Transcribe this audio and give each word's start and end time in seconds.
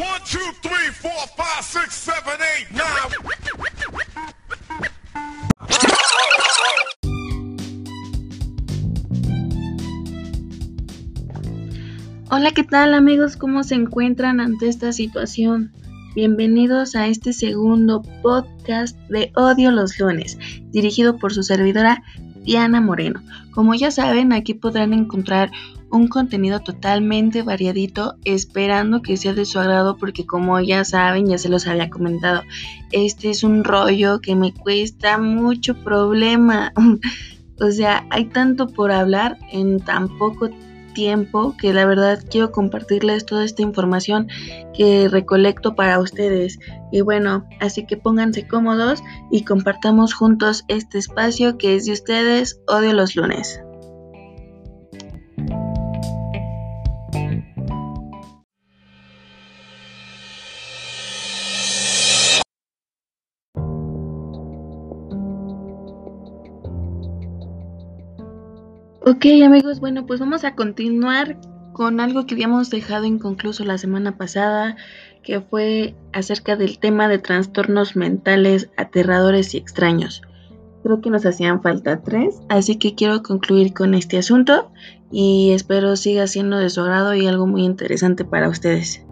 One, 0.00 0.22
two, 0.24 0.38
three, 0.62 0.88
four, 0.92 1.12
five, 1.36 1.62
six, 1.62 1.94
seven, 1.94 2.40
eight, 2.56 2.70
nine. 2.70 2.86
Hola, 12.30 12.52
¿qué 12.52 12.62
tal 12.64 12.94
amigos? 12.94 13.36
¿Cómo 13.36 13.62
se 13.62 13.74
encuentran 13.74 14.40
ante 14.40 14.68
esta 14.68 14.92
situación? 14.92 15.70
Bienvenidos 16.14 16.96
a 16.96 17.06
este 17.08 17.34
segundo 17.34 18.00
podcast 18.22 18.96
de 19.10 19.32
Odio 19.36 19.70
los 19.70 19.98
lunes, 19.98 20.38
dirigido 20.70 21.18
por 21.18 21.34
su 21.34 21.42
servidora 21.42 22.02
Diana 22.42 22.80
Moreno. 22.80 23.22
Como 23.50 23.74
ya 23.74 23.90
saben, 23.90 24.32
aquí 24.32 24.54
podrán 24.54 24.94
encontrar 24.94 25.50
un 25.90 26.08
contenido 26.08 26.60
totalmente 26.60 27.42
variadito, 27.42 28.16
esperando 28.24 29.02
que 29.02 29.16
sea 29.16 29.34
de 29.34 29.44
su 29.44 29.58
agrado, 29.58 29.96
porque 29.96 30.26
como 30.26 30.60
ya 30.60 30.84
saben, 30.84 31.26
ya 31.26 31.38
se 31.38 31.48
los 31.48 31.66
había 31.66 31.90
comentado, 31.90 32.42
este 32.92 33.30
es 33.30 33.44
un 33.44 33.64
rollo 33.64 34.20
que 34.20 34.36
me 34.36 34.52
cuesta 34.52 35.18
mucho 35.18 35.74
problema. 35.74 36.72
o 37.60 37.70
sea, 37.70 38.06
hay 38.10 38.26
tanto 38.26 38.68
por 38.68 38.92
hablar 38.92 39.38
en 39.52 39.80
tan 39.80 40.16
poco 40.18 40.50
tiempo 40.92 41.54
que 41.56 41.72
la 41.72 41.86
verdad 41.86 42.22
quiero 42.28 42.50
compartirles 42.50 43.24
toda 43.24 43.44
esta 43.44 43.62
información 43.62 44.28
que 44.74 45.08
recolecto 45.08 45.74
para 45.74 46.00
ustedes. 46.00 46.58
Y 46.92 47.00
bueno, 47.00 47.46
así 47.60 47.86
que 47.86 47.96
pónganse 47.96 48.46
cómodos 48.46 49.02
y 49.30 49.44
compartamos 49.44 50.14
juntos 50.14 50.64
este 50.68 50.98
espacio 50.98 51.58
que 51.58 51.76
es 51.76 51.86
de 51.86 51.92
ustedes, 51.92 52.60
odio 52.66 52.92
los 52.92 53.16
lunes. 53.16 53.60
Ok 69.10 69.26
amigos, 69.44 69.80
bueno 69.80 70.06
pues 70.06 70.20
vamos 70.20 70.44
a 70.44 70.54
continuar 70.54 71.36
con 71.72 71.98
algo 71.98 72.26
que 72.26 72.34
habíamos 72.34 72.70
dejado 72.70 73.06
inconcluso 73.06 73.64
la 73.64 73.76
semana 73.76 74.16
pasada, 74.16 74.76
que 75.24 75.40
fue 75.40 75.96
acerca 76.12 76.54
del 76.54 76.78
tema 76.78 77.08
de 77.08 77.18
trastornos 77.18 77.96
mentales 77.96 78.70
aterradores 78.76 79.52
y 79.52 79.58
extraños. 79.58 80.22
Creo 80.84 81.00
que 81.00 81.10
nos 81.10 81.26
hacían 81.26 81.60
falta 81.60 82.04
tres, 82.04 82.40
así 82.48 82.76
que 82.76 82.94
quiero 82.94 83.24
concluir 83.24 83.74
con 83.74 83.94
este 83.94 84.16
asunto 84.16 84.70
y 85.10 85.50
espero 85.54 85.96
siga 85.96 86.28
siendo 86.28 86.58
de 86.58 86.70
su 86.70 86.80
agrado 86.80 87.12
y 87.12 87.26
algo 87.26 87.48
muy 87.48 87.64
interesante 87.64 88.24
para 88.24 88.48
ustedes. 88.48 89.04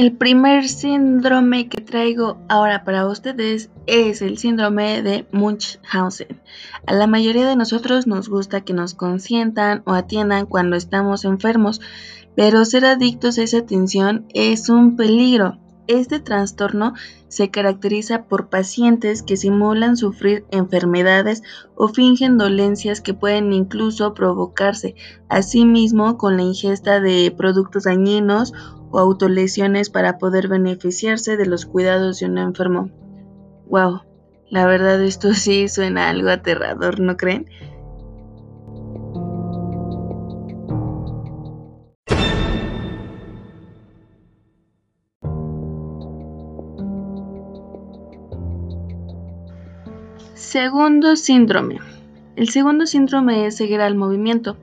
El 0.00 0.12
primer 0.12 0.66
síndrome 0.66 1.68
que 1.68 1.82
traigo 1.82 2.38
ahora 2.48 2.84
para 2.84 3.06
ustedes 3.06 3.68
es 3.86 4.22
el 4.22 4.38
síndrome 4.38 5.02
de 5.02 5.26
Munchausen. 5.30 6.40
A 6.86 6.94
la 6.94 7.06
mayoría 7.06 7.46
de 7.46 7.54
nosotros 7.54 8.06
nos 8.06 8.30
gusta 8.30 8.62
que 8.62 8.72
nos 8.72 8.94
consientan 8.94 9.82
o 9.84 9.92
atiendan 9.92 10.46
cuando 10.46 10.76
estamos 10.76 11.26
enfermos, 11.26 11.82
pero 12.34 12.64
ser 12.64 12.86
adictos 12.86 13.36
a 13.36 13.42
esa 13.42 13.58
atención 13.58 14.24
es 14.32 14.70
un 14.70 14.96
peligro. 14.96 15.58
Este 15.86 16.18
trastorno 16.18 16.94
se 17.28 17.50
caracteriza 17.50 18.24
por 18.24 18.48
pacientes 18.48 19.22
que 19.22 19.36
simulan 19.36 19.98
sufrir 19.98 20.46
enfermedades 20.50 21.42
o 21.74 21.88
fingen 21.88 22.38
dolencias 22.38 23.02
que 23.02 23.12
pueden 23.12 23.52
incluso 23.52 24.14
provocarse, 24.14 24.94
asimismo 25.28 26.16
con 26.16 26.38
la 26.38 26.42
ingesta 26.42 27.00
de 27.00 27.34
productos 27.36 27.84
dañinos 27.84 28.54
o 28.90 28.98
autolesiones 28.98 29.90
para 29.90 30.18
poder 30.18 30.48
beneficiarse 30.48 31.36
de 31.36 31.46
los 31.46 31.66
cuidados 31.66 32.20
de 32.20 32.26
un 32.26 32.38
enfermo. 32.38 32.90
Wow, 33.66 34.02
la 34.48 34.66
verdad 34.66 35.02
esto 35.02 35.34
sí 35.34 35.68
suena 35.68 36.08
algo 36.08 36.30
aterrador, 36.30 37.00
¿no 37.00 37.16
creen? 37.16 37.46
Segundo 50.34 51.14
síndrome. 51.14 51.78
El 52.40 52.48
segundo 52.48 52.86
síndrome 52.86 53.44
es 53.44 53.58
ceguera 53.58 53.84
al 53.84 53.96
movimiento. 53.96 54.56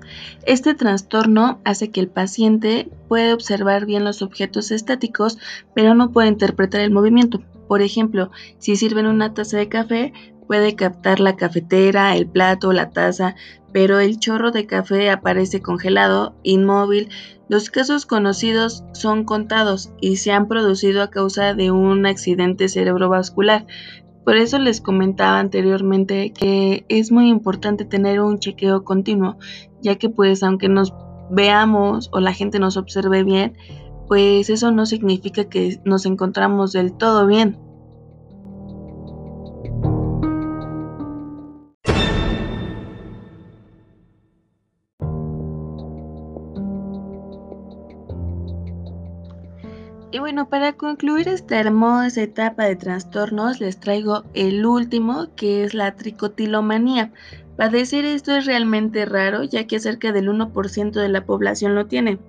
Este 0.47 0.73
trastorno 0.73 1.61
hace 1.63 1.91
que 1.91 1.99
el 1.99 2.07
paciente 2.07 2.89
puede 3.07 3.33
observar 3.33 3.85
bien 3.85 4.03
los 4.03 4.23
objetos 4.23 4.71
estáticos, 4.71 5.38
pero 5.75 5.93
no 5.93 6.11
puede 6.11 6.27
interpretar 6.27 6.81
el 6.81 6.89
movimiento. 6.89 7.43
Por 7.67 7.83
ejemplo, 7.83 8.31
si 8.57 8.77
sirven 8.77 9.05
una 9.05 9.35
taza 9.35 9.57
de 9.57 9.69
café, 9.69 10.11
puede 10.47 10.75
captar 10.75 11.19
la 11.19 11.35
cafetera, 11.35 12.15
el 12.15 12.25
plato, 12.25 12.73
la 12.73 12.89
taza, 12.89 13.35
pero 13.71 13.99
el 13.99 14.17
chorro 14.17 14.49
de 14.49 14.65
café 14.65 15.11
aparece 15.11 15.61
congelado, 15.61 16.35
inmóvil. 16.41 17.09
Los 17.47 17.69
casos 17.69 18.07
conocidos 18.07 18.85
son 18.94 19.23
contados 19.23 19.91
y 20.01 20.15
se 20.15 20.31
han 20.31 20.47
producido 20.47 21.03
a 21.03 21.11
causa 21.11 21.53
de 21.53 21.69
un 21.69 22.07
accidente 22.07 22.69
cerebrovascular, 22.69 23.67
por 24.27 24.35
eso 24.35 24.59
les 24.59 24.81
comentaba 24.81 25.39
anteriormente 25.39 26.33
que 26.33 26.85
es 26.89 27.13
muy 27.13 27.29
importante 27.29 27.85
tener 27.85 28.19
un 28.19 28.39
chequeo 28.39 28.83
continuo, 28.83 29.38
ya 29.81 29.95
que 29.95 30.09
pues 30.09 30.43
aunque 30.43 30.67
nos 30.67 30.93
veamos 31.31 32.09
o 32.11 32.19
la 32.19 32.33
gente 32.33 32.59
nos 32.59 32.75
observe 32.75 33.23
bien, 33.23 33.55
pues 34.09 34.49
eso 34.49 34.69
no 34.71 34.85
significa 34.85 35.45
que 35.45 35.79
nos 35.85 36.05
encontramos 36.05 36.73
del 36.73 36.91
todo 36.91 37.25
bien. 37.25 37.57
Para 50.46 50.74
concluir 50.74 51.28
esta 51.28 51.59
hermosa 51.59 52.22
etapa 52.22 52.66
de 52.66 52.75
trastornos, 52.75 53.59
les 53.59 53.80
traigo 53.80 54.24
el 54.34 54.66
último, 54.66 55.28
que 55.36 55.64
es 55.64 55.74
la 55.74 55.96
tricotilomanía. 55.96 57.12
Padecer 57.58 58.06
esto 58.06 58.36
es 58.36 58.46
realmente 58.46 59.06
raro, 59.06 59.44
ya 59.44 59.66
que 59.66 59.80
cerca 59.80 60.12
del 60.12 60.30
1% 60.30 60.92
de 60.92 61.09
la 61.09 61.25
población 61.25 61.75
lo 61.75 61.88
tiene. 61.88 62.20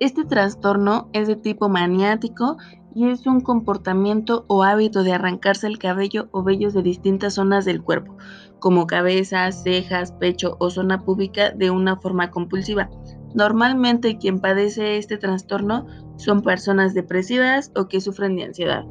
Este 0.00 0.24
trastorno 0.24 1.08
es 1.12 1.28
de 1.28 1.36
tipo 1.36 1.68
maniático 1.68 2.56
y 2.94 3.08
es 3.08 3.26
un 3.26 3.40
comportamiento 3.40 4.44
o 4.48 4.62
hábito 4.64 5.02
de 5.02 5.12
arrancarse 5.12 5.66
el 5.66 5.78
cabello 5.78 6.28
o 6.32 6.42
vellos 6.42 6.74
de 6.74 6.82
distintas 6.82 7.34
zonas 7.34 7.64
del 7.64 7.82
cuerpo, 7.82 8.16
como 8.58 8.86
cabeza, 8.86 9.50
cejas, 9.52 10.12
pecho 10.12 10.56
o 10.58 10.70
zona 10.70 11.02
pública 11.02 11.50
de 11.50 11.70
una 11.70 11.96
forma 11.96 12.30
compulsiva. 12.30 12.90
Normalmente 13.34 14.18
quien 14.18 14.40
padece 14.40 14.98
este 14.98 15.16
trastorno 15.16 15.86
son 16.22 16.42
personas 16.42 16.94
depresivas 16.94 17.72
o 17.76 17.88
que 17.88 18.00
sufren 18.00 18.36
de 18.36 18.44
ansiedad. 18.44 18.84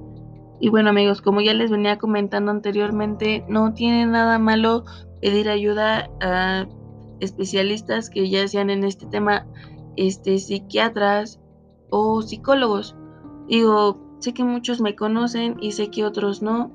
Y 0.60 0.70
bueno 0.70 0.92
amigos, 0.92 1.22
como 1.22 1.42
ya 1.42 1.54
les 1.54 1.72
venía 1.72 1.98
comentando 1.98 2.52
anteriormente, 2.52 3.44
no 3.48 3.74
tiene 3.74 4.06
nada 4.06 4.38
malo 4.38 4.86
pedir 5.20 5.50
ayuda 5.50 6.10
a 6.22 6.68
especialistas 7.20 8.10
que 8.10 8.30
ya 8.30 8.48
sean 8.48 8.70
en 8.70 8.84
este 8.84 9.06
tema, 9.08 9.48
este, 9.96 10.38
psiquiatras 10.38 11.40
o 11.90 12.22
psicólogos. 12.22 12.96
Digo, 13.48 14.18
sé 14.20 14.34
que 14.34 14.44
muchos 14.44 14.82
me 14.82 14.96
conocen 14.96 15.58
y 15.62 15.72
sé 15.72 15.90
que 15.90 16.06
otros 16.06 16.42
no, 16.42 16.72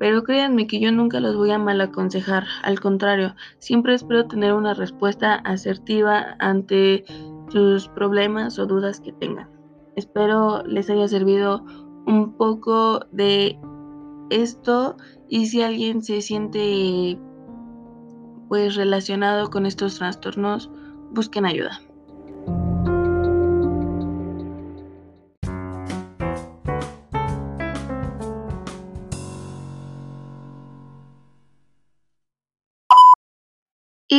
pero 0.00 0.24
créanme 0.24 0.66
que 0.66 0.80
yo 0.80 0.90
nunca 0.90 1.20
los 1.20 1.36
voy 1.36 1.50
a 1.50 1.58
mal 1.58 1.80
aconsejar, 1.80 2.44
al 2.64 2.80
contrario, 2.80 3.34
siempre 3.58 3.94
espero 3.94 4.26
tener 4.26 4.54
una 4.54 4.74
respuesta 4.74 5.34
asertiva 5.34 6.36
ante 6.38 7.04
sus 7.48 7.88
problemas 7.88 8.58
o 8.58 8.66
dudas 8.66 9.00
que 9.00 9.12
tengan. 9.12 9.59
Espero 9.96 10.62
les 10.64 10.88
haya 10.90 11.08
servido 11.08 11.64
un 12.06 12.32
poco 12.36 13.00
de 13.12 13.58
esto 14.30 14.96
y 15.28 15.46
si 15.46 15.62
alguien 15.62 16.02
se 16.02 16.22
siente 16.22 17.18
pues 18.48 18.74
relacionado 18.74 19.50
con 19.50 19.66
estos 19.66 19.98
trastornos, 19.98 20.70
busquen 21.12 21.46
ayuda. 21.46 21.80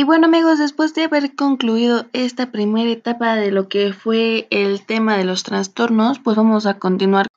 Y 0.02 0.04
bueno 0.04 0.26
amigos, 0.26 0.58
después 0.58 0.94
de 0.94 1.04
haber 1.04 1.36
concluido 1.36 2.06
esta 2.12 2.50
primera 2.50 2.90
etapa 2.90 3.36
de 3.36 3.52
lo 3.52 3.68
que 3.68 3.92
fue 3.92 4.48
el 4.50 4.84
tema 4.84 5.16
de 5.16 5.22
los 5.22 5.44
trastornos, 5.44 6.18
pues 6.18 6.36
vamos 6.36 6.66
a 6.66 6.80
continuar 6.80 7.28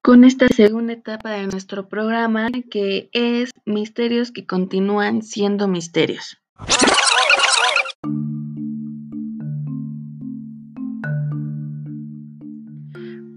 con 0.00 0.24
esta 0.24 0.48
segunda 0.48 0.94
etapa 0.94 1.32
de 1.32 1.46
nuestro 1.46 1.90
programa 1.90 2.48
que 2.70 3.10
es 3.12 3.50
misterios 3.66 4.32
que 4.32 4.46
continúan 4.46 5.20
siendo 5.20 5.68
misterios. 5.68 6.38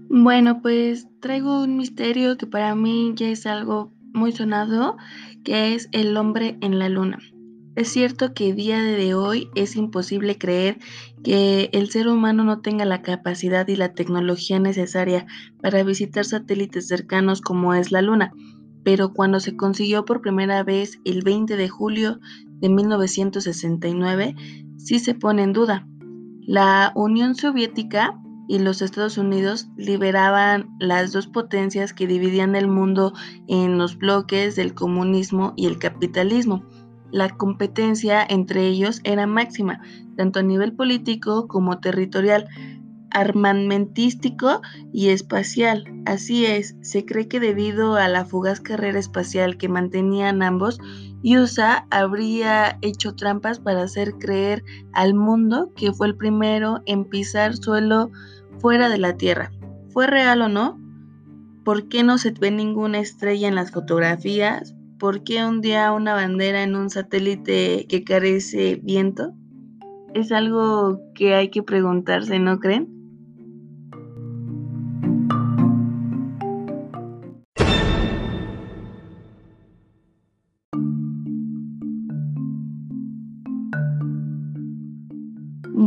Bueno, 0.08 0.62
pues 0.62 1.06
traigo 1.20 1.64
un 1.64 1.76
misterio 1.76 2.38
que 2.38 2.46
para 2.46 2.74
mí 2.74 3.12
ya 3.14 3.28
es 3.28 3.44
algo 3.44 3.92
muy 4.14 4.32
sonado, 4.32 4.96
que 5.44 5.74
es 5.74 5.90
el 5.92 6.16
hombre 6.16 6.56
en 6.62 6.78
la 6.78 6.88
luna. 6.88 7.18
Es 7.74 7.88
cierto 7.88 8.34
que 8.34 8.52
día 8.52 8.82
de 8.82 9.14
hoy 9.14 9.48
es 9.54 9.76
imposible 9.76 10.36
creer 10.36 10.78
que 11.24 11.70
el 11.72 11.90
ser 11.90 12.06
humano 12.06 12.44
no 12.44 12.60
tenga 12.60 12.84
la 12.84 13.00
capacidad 13.00 13.66
y 13.66 13.76
la 13.76 13.94
tecnología 13.94 14.58
necesaria 14.58 15.26
para 15.62 15.82
visitar 15.82 16.26
satélites 16.26 16.86
cercanos 16.86 17.40
como 17.40 17.72
es 17.72 17.90
la 17.90 18.02
Luna, 18.02 18.32
pero 18.84 19.14
cuando 19.14 19.40
se 19.40 19.56
consiguió 19.56 20.04
por 20.04 20.20
primera 20.20 20.62
vez 20.64 21.00
el 21.06 21.22
20 21.22 21.56
de 21.56 21.68
julio 21.70 22.20
de 22.46 22.68
1969, 22.68 24.34
sí 24.76 24.98
se 24.98 25.14
pone 25.14 25.42
en 25.42 25.54
duda. 25.54 25.88
La 26.42 26.92
Unión 26.94 27.34
Soviética 27.34 28.20
y 28.48 28.58
los 28.58 28.82
Estados 28.82 29.16
Unidos 29.16 29.68
liberaban 29.78 30.68
las 30.78 31.12
dos 31.12 31.26
potencias 31.26 31.94
que 31.94 32.06
dividían 32.06 32.54
el 32.54 32.68
mundo 32.68 33.14
en 33.48 33.78
los 33.78 33.96
bloques 33.96 34.56
del 34.56 34.74
comunismo 34.74 35.54
y 35.56 35.66
el 35.66 35.78
capitalismo 35.78 36.66
la 37.12 37.28
competencia 37.28 38.26
entre 38.28 38.66
ellos 38.66 39.00
era 39.04 39.26
máxima, 39.26 39.80
tanto 40.16 40.40
a 40.40 40.42
nivel 40.42 40.72
político 40.74 41.46
como 41.46 41.78
territorial, 41.78 42.48
armamentístico 43.10 44.62
y 44.92 45.10
espacial. 45.10 45.84
Así 46.06 46.46
es, 46.46 46.74
se 46.80 47.04
cree 47.04 47.28
que 47.28 47.40
debido 47.40 47.96
a 47.96 48.08
la 48.08 48.24
fugaz 48.24 48.60
carrera 48.60 48.98
espacial 48.98 49.58
que 49.58 49.68
mantenían 49.68 50.42
ambos, 50.42 50.80
USA 51.22 51.86
habría 51.90 52.78
hecho 52.80 53.14
trampas 53.14 53.60
para 53.60 53.82
hacer 53.82 54.14
creer 54.14 54.64
al 54.92 55.14
mundo 55.14 55.70
que 55.76 55.92
fue 55.92 56.08
el 56.08 56.16
primero 56.16 56.80
en 56.86 57.04
pisar 57.04 57.54
suelo 57.56 58.10
fuera 58.58 58.88
de 58.88 58.98
la 58.98 59.16
Tierra. 59.16 59.52
¿Fue 59.90 60.06
real 60.06 60.42
o 60.42 60.48
no? 60.48 60.80
¿Por 61.64 61.88
qué 61.88 62.02
no 62.02 62.18
se 62.18 62.30
ve 62.32 62.50
ninguna 62.50 62.98
estrella 62.98 63.46
en 63.46 63.54
las 63.54 63.70
fotografías? 63.70 64.74
¿Por 65.02 65.24
qué 65.24 65.44
un 65.44 65.60
día 65.60 65.90
una 65.90 66.14
bandera 66.14 66.62
en 66.62 66.76
un 66.76 66.88
satélite 66.88 67.86
que 67.88 68.04
carece 68.04 68.78
viento? 68.84 69.34
Es 70.14 70.30
algo 70.30 71.00
que 71.16 71.34
hay 71.34 71.50
que 71.50 71.64
preguntarse, 71.64 72.38
¿no 72.38 72.60
creen? 72.60 72.91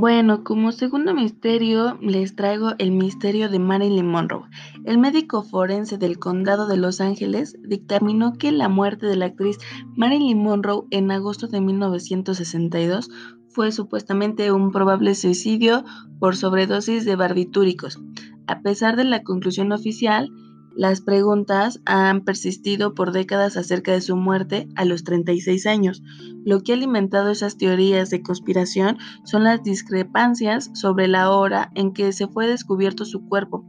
Bueno, 0.08 0.44
como 0.44 0.72
segundo 0.72 1.16
misterio 1.16 1.98
les 2.00 2.36
traigo 2.36 2.74
el 2.78 2.92
misterio 2.92 3.50
de 3.50 3.58
Marilyn 3.58 4.06
Monroe. 4.06 4.48
El 4.86 5.00
médico 5.00 5.42
forense 5.42 5.98
del 5.98 6.20
condado 6.20 6.68
de 6.68 6.78
Los 6.78 7.02
Ángeles 7.02 7.58
dictaminó 7.64 8.34
que 8.34 8.52
la 8.52 8.70
muerte 8.70 9.08
de 9.08 9.16
la 9.16 9.26
actriz 9.26 9.58
Marilyn 9.96 10.38
Monroe 10.38 10.84
en 10.92 11.10
agosto 11.10 11.48
de 11.48 11.60
1962 11.60 13.10
fue 13.50 13.72
supuestamente 13.72 14.52
un 14.52 14.72
probable 14.72 15.16
suicidio 15.16 15.84
por 16.20 16.36
sobredosis 16.36 17.04
de 17.04 17.16
barbitúricos. 17.16 18.00
A 18.46 18.62
pesar 18.62 18.98
de 18.98 19.06
la 19.06 19.24
conclusión 19.24 19.72
oficial, 19.72 20.30
las 20.76 21.00
preguntas 21.00 21.80
han 21.86 22.26
persistido 22.26 22.94
por 22.94 23.14
décadas 23.14 23.56
acerca 23.56 23.94
de 23.94 24.02
su 24.02 24.18
muerte 24.18 24.68
a 24.76 24.84
los 24.84 25.06
36 25.06 25.66
años. 25.68 26.04
Lo 26.44 26.62
que 26.62 26.74
ha 26.74 26.76
alimentado 26.76 27.32
esas 27.32 27.58
teorías 27.58 28.10
de 28.10 28.22
conspiración 28.22 28.98
son 29.24 29.46
las 29.46 29.64
discrepancias 29.64 30.70
sobre 30.74 31.08
la 31.08 31.32
hora 31.32 31.72
en 31.76 31.94
que 31.94 32.12
se 32.12 32.28
fue 32.28 32.48
descubierto 32.48 33.06
su 33.06 33.26
cuerpo, 33.26 33.66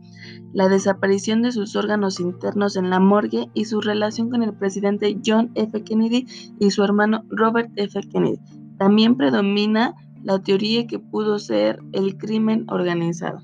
la 0.53 0.69
desaparición 0.69 1.43
de 1.43 1.53
sus 1.53 1.77
órganos 1.77 2.19
internos 2.19 2.77
en 2.77 2.91
la 2.91 2.99
morgue 2.99 3.51
y 3.55 3.67
su 3.67 3.81
relación 3.81 4.29
con 4.29 4.43
el 4.43 4.53
presidente 4.55 5.17
John 5.25 5.53
F. 5.55 5.85
Kennedy 5.85 6.27
y 6.59 6.73
su 6.73 6.83
hermano 6.83 7.25
Robert 7.29 7.71
F. 7.77 8.01
Kennedy. 8.11 8.41
También 8.79 9.17
predomina 9.17 9.95
la 10.25 10.43
teoría 10.43 10.89
que 10.89 10.99
pudo 10.99 11.39
ser 11.39 11.79
el 11.93 12.19
crimen 12.19 12.67
organizado. 12.69 13.41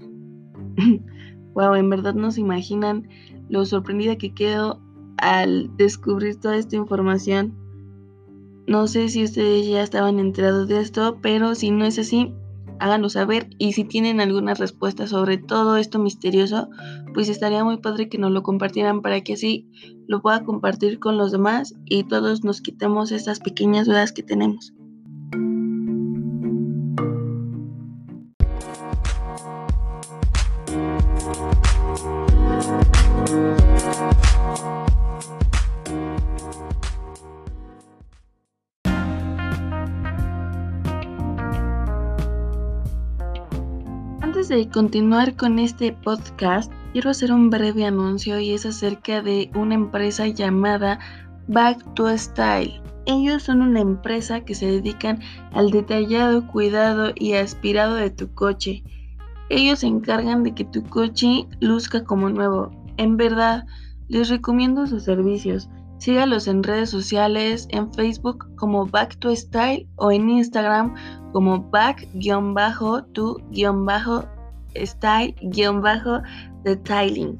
wow, 1.55 1.75
en 1.75 1.89
verdad 1.91 2.15
no 2.15 2.31
se 2.31 2.41
imaginan 2.41 3.09
lo 3.53 3.67
sorprendida 3.67 4.17
que 4.17 4.33
quedo 4.33 4.81
al 5.19 5.77
descubrir 5.77 6.41
toda 6.41 6.57
esta 6.57 6.75
información. 6.75 7.55
No 8.67 8.87
sé 8.87 9.11
si 9.11 9.23
ustedes 9.25 9.69
ya 9.69 9.83
estaban 9.83 10.19
enterados 10.19 10.69
de 10.69 10.81
esto, 10.81 11.19
pero 11.21 11.55
si 11.55 11.71
no 11.71 11.85
es 11.85 11.99
así, 11.99 12.33
háganlo 12.81 13.11
saber. 13.11 13.51
Y 13.59 13.75
si 13.75 13.85
tienen 13.85 14.23
alguna 14.23 14.55
respuesta 14.55 15.07
sobre 15.07 15.37
todo 15.37 15.77
esto 15.77 15.99
misterioso, 15.99 16.71
pues 17.13 17.29
estaría 17.29 17.63
muy 17.63 17.77
padre 17.77 18.09
que 18.09 18.17
nos 18.17 18.31
lo 18.31 18.43
compartieran 18.43 19.03
para 19.03 19.21
que 19.21 19.35
así 19.35 19.69
lo 20.07 20.23
pueda 20.23 20.45
compartir 20.45 20.99
con 20.99 21.19
los 21.19 21.31
demás 21.31 21.75
y 21.85 22.05
todos 22.05 22.45
nos 22.45 22.63
quitemos 22.63 23.13
estas 23.13 23.39
pequeñas 23.39 23.87
dudas 23.87 24.13
que 24.13 24.23
tenemos. 24.23 24.73
De 44.57 44.69
continuar 44.69 45.35
con 45.35 45.59
este 45.59 45.93
podcast, 45.93 46.71
quiero 46.93 47.09
hacer 47.11 47.33
un 47.33 47.49
breve 47.49 47.87
anuncio 47.87 48.39
y 48.39 48.53
es 48.53 48.67
acerca 48.67 49.23
de 49.23 49.51
una 49.55 49.75
empresa 49.75 50.27
llamada 50.27 50.99
Back 51.49 51.95
to 51.95 52.07
Style. 52.19 52.83
Ellos 53.07 53.45
son 53.45 53.63
una 53.63 53.81
empresa 53.81 54.43
que 54.43 54.55
se 54.55 54.67
dedican 54.67 55.21
al 55.53 55.71
detallado, 55.71 56.47
cuidado 56.47 57.13
y 57.15 57.33
aspirado 57.33 57.95
de 57.95 58.11
tu 58.11 58.33
coche. 58.35 58.85
Ellos 59.49 59.79
se 59.79 59.87
encargan 59.87 60.43
de 60.43 60.55
que 60.55 60.65
tu 60.65 60.83
coche 60.85 61.47
luzca 61.61 62.05
como 62.05 62.29
nuevo. 62.29 62.71
En 62.99 63.17
verdad, 63.17 63.65
les 64.09 64.29
recomiendo 64.29 64.87
sus 64.87 65.05
servicios. 65.05 65.71
Sígalos 65.97 66.47
en 66.47 66.63
redes 66.63 66.91
sociales, 66.91 67.69
en 67.71 67.91
Facebook 67.95 68.55
como 68.57 68.85
Back 68.87 69.17
to 69.17 69.35
Style 69.35 69.89
o 69.97 70.11
en 70.11 70.29
Instagram 70.29 70.95
como 71.33 71.63
back-to-style 71.71 72.09
style-detailing. 74.75 77.37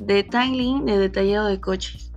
Detailing 0.00 0.84
de 0.84 0.98
detallado 0.98 1.48
de 1.48 1.60
coches. 1.60 2.08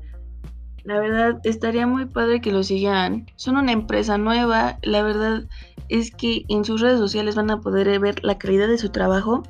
La 0.83 0.99
verdad, 0.99 1.39
estaría 1.43 1.85
muy 1.85 2.05
padre 2.05 2.41
que 2.41 2.51
lo 2.51 2.63
sigan. 2.63 3.27
Son 3.35 3.57
una 3.57 3.71
empresa 3.71 4.17
nueva. 4.17 4.79
La 4.81 5.03
verdad 5.03 5.47
es 5.89 6.11
que 6.11 6.43
en 6.49 6.65
sus 6.65 6.81
redes 6.81 6.99
sociales 6.99 7.35
van 7.35 7.51
a 7.51 7.61
poder 7.61 7.99
ver 7.99 8.23
la 8.23 8.37
calidad 8.37 8.67
de 8.67 8.79
su 8.79 8.89
trabajo. 8.89 9.43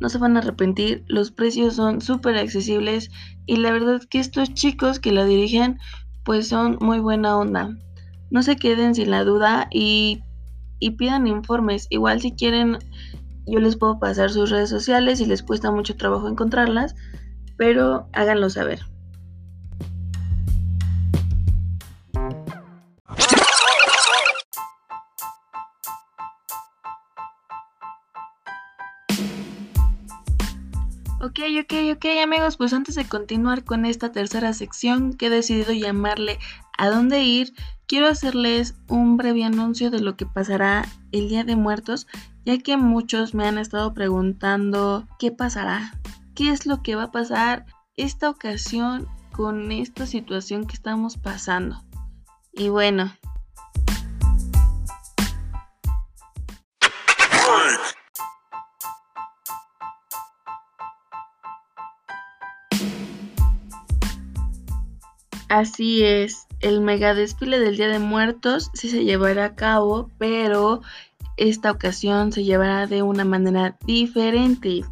No 0.00 0.08
se 0.10 0.18
van 0.18 0.36
a 0.36 0.40
arrepentir. 0.40 1.04
Los 1.08 1.30
precios 1.30 1.76
son 1.76 2.02
súper 2.02 2.36
accesibles. 2.36 3.10
Y 3.46 3.56
la 3.56 3.72
verdad 3.72 3.94
es 3.94 4.06
que 4.06 4.18
estos 4.18 4.52
chicos 4.52 5.00
que 5.00 5.12
la 5.12 5.24
dirigen, 5.24 5.78
pues 6.22 6.48
son 6.48 6.76
muy 6.80 6.98
buena 6.98 7.38
onda. 7.38 7.74
No 8.30 8.42
se 8.42 8.56
queden 8.56 8.94
sin 8.94 9.10
la 9.10 9.24
duda 9.24 9.68
y, 9.70 10.22
y 10.80 10.92
pidan 10.92 11.26
informes. 11.26 11.86
Igual 11.88 12.20
si 12.20 12.32
quieren 12.32 12.78
yo 13.46 13.60
les 13.60 13.76
puedo 13.76 13.98
pasar 13.98 14.30
sus 14.30 14.50
redes 14.50 14.70
sociales 14.70 15.20
y 15.20 15.26
les 15.26 15.42
cuesta 15.42 15.70
mucho 15.70 15.96
trabajo 15.96 16.28
encontrarlas, 16.28 16.94
pero 17.56 18.08
háganlo 18.12 18.50
saber. 18.50 18.80
Ok, 31.20 31.40
ok, 31.62 31.96
ok 31.96 32.04
amigos, 32.22 32.56
pues 32.58 32.72
antes 32.72 32.94
de 32.94 33.08
continuar 33.08 33.64
con 33.64 33.86
esta 33.86 34.12
tercera 34.12 34.52
sección 34.52 35.14
que 35.14 35.26
he 35.26 35.30
decidido 35.30 35.72
llamarle 35.72 36.38
¿A 36.76 36.88
dónde 36.90 37.22
ir? 37.22 37.54
Quiero 37.86 38.08
hacerles 38.08 38.74
un 38.88 39.16
breve 39.16 39.44
anuncio 39.44 39.90
de 39.90 40.00
lo 40.00 40.16
que 40.16 40.26
pasará 40.26 40.86
el 41.12 41.28
Día 41.28 41.44
de 41.44 41.56
Muertos 41.56 42.06
ya 42.44 42.58
que 42.58 42.76
muchos 42.76 43.34
me 43.34 43.46
han 43.46 43.58
estado 43.58 43.94
preguntando 43.94 45.06
qué 45.18 45.32
pasará, 45.32 45.92
qué 46.34 46.50
es 46.50 46.66
lo 46.66 46.82
que 46.82 46.94
va 46.94 47.04
a 47.04 47.12
pasar 47.12 47.66
esta 47.96 48.28
ocasión 48.28 49.08
con 49.32 49.72
esta 49.72 50.06
situación 50.06 50.66
que 50.66 50.74
estamos 50.74 51.16
pasando. 51.16 51.82
Y 52.52 52.68
bueno. 52.68 53.12
Así 65.48 66.02
es, 66.02 66.48
el 66.60 66.80
mega 66.80 67.14
desfile 67.14 67.60
del 67.60 67.76
Día 67.76 67.86
de 67.86 68.00
Muertos 68.00 68.70
sí 68.74 68.88
se 68.88 69.04
llevará 69.04 69.44
a 69.44 69.54
cabo, 69.54 70.10
pero 70.18 70.82
esta 71.36 71.70
ocasión 71.70 72.32
se 72.32 72.44
llevará 72.44 72.86
de 72.86 73.02
una 73.02 73.24
manera 73.24 73.76
diferente. 73.86 74.82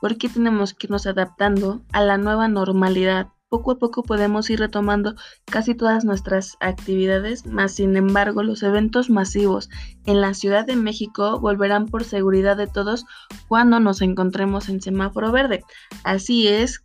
porque 0.00 0.28
tenemos 0.28 0.74
que 0.74 0.86
irnos 0.86 1.06
adaptando 1.06 1.82
a 1.92 2.02
la 2.02 2.18
nueva 2.18 2.46
normalidad? 2.46 3.28
Poco 3.48 3.70
a 3.70 3.78
poco 3.78 4.02
podemos 4.02 4.50
ir 4.50 4.58
retomando 4.58 5.14
casi 5.46 5.74
todas 5.74 6.04
nuestras 6.04 6.58
actividades, 6.60 7.46
más 7.46 7.72
sin 7.72 7.96
embargo 7.96 8.42
los 8.42 8.62
eventos 8.62 9.08
masivos 9.08 9.70
en 10.04 10.20
la 10.20 10.34
Ciudad 10.34 10.66
de 10.66 10.76
México 10.76 11.38
volverán 11.40 11.86
por 11.86 12.04
seguridad 12.04 12.56
de 12.56 12.66
todos 12.66 13.06
cuando 13.48 13.80
nos 13.80 14.02
encontremos 14.02 14.68
en 14.68 14.82
semáforo 14.82 15.32
verde. 15.32 15.64
Así 16.02 16.48
es, 16.48 16.84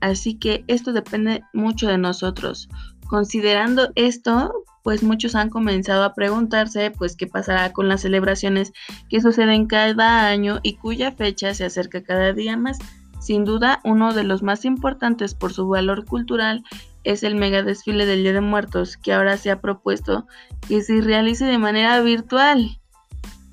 así 0.00 0.36
que 0.36 0.64
esto 0.66 0.92
depende 0.92 1.42
mucho 1.52 1.86
de 1.86 1.98
nosotros. 1.98 2.68
Considerando 3.08 3.88
esto, 3.94 4.52
pues 4.82 5.02
muchos 5.02 5.34
han 5.34 5.50
comenzado 5.50 6.04
a 6.04 6.14
preguntarse 6.14 6.90
pues 6.90 7.16
qué 7.16 7.26
pasará 7.26 7.72
con 7.72 7.88
las 7.88 8.02
celebraciones 8.02 8.72
que 9.08 9.20
suceden 9.20 9.66
cada 9.66 10.28
año 10.28 10.60
y 10.62 10.74
cuya 10.74 11.12
fecha 11.12 11.54
se 11.54 11.64
acerca 11.64 12.02
cada 12.02 12.32
día 12.32 12.56
más. 12.56 12.78
Sin 13.18 13.44
duda, 13.44 13.80
uno 13.82 14.12
de 14.12 14.24
los 14.24 14.42
más 14.42 14.64
importantes 14.64 15.34
por 15.34 15.52
su 15.52 15.66
valor 15.68 16.04
cultural 16.04 16.62
es 17.02 17.22
el 17.22 17.34
mega 17.34 17.62
desfile 17.62 18.04
del 18.04 18.22
Día 18.22 18.34
de 18.34 18.40
Muertos, 18.42 18.96
que 18.98 19.14
ahora 19.14 19.38
se 19.38 19.50
ha 19.50 19.60
propuesto 19.60 20.26
que 20.68 20.82
se 20.82 21.00
realice 21.00 21.46
de 21.46 21.58
manera 21.58 22.00
virtual. 22.00 22.78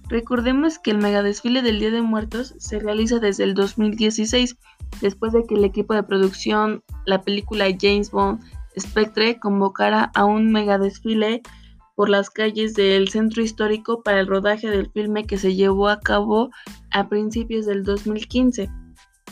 Recordemos 0.07 0.79
que 0.79 0.91
el 0.91 0.97
mega 0.97 1.23
desfile 1.23 1.61
del 1.61 1.79
Día 1.79 1.91
de 1.91 2.01
Muertos 2.01 2.55
se 2.59 2.79
realiza 2.79 3.19
desde 3.19 3.45
el 3.45 3.53
2016, 3.55 4.57
después 5.01 5.31
de 5.31 5.45
que 5.45 5.55
el 5.55 5.63
equipo 5.63 5.93
de 5.93 6.03
producción, 6.03 6.83
la 7.05 7.21
película 7.21 7.65
James 7.79 8.11
Bond, 8.11 8.41
Spectre 8.77 9.39
convocara 9.39 10.11
a 10.13 10.25
un 10.25 10.51
mega 10.51 10.77
desfile 10.77 11.41
por 11.95 12.09
las 12.09 12.29
calles 12.29 12.73
del 12.73 13.07
centro 13.07 13.41
histórico 13.41 14.03
para 14.03 14.19
el 14.19 14.27
rodaje 14.27 14.69
del 14.69 14.91
filme 14.91 15.25
que 15.25 15.37
se 15.37 15.55
llevó 15.55 15.87
a 15.87 15.99
cabo 15.99 16.49
a 16.91 17.07
principios 17.07 17.65
del 17.65 17.83
2015. 17.83 18.69